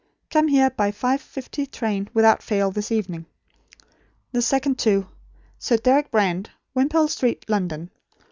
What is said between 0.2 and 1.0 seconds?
"Come here by